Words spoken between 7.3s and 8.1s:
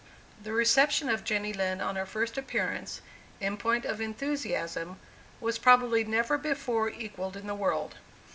in the world.